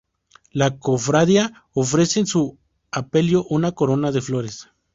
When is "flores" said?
4.23-4.67